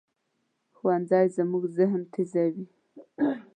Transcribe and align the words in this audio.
ښوونځی 0.77 1.25
زموږ 1.37 1.63
ذهن 1.77 2.01
تیزوي 2.13 2.65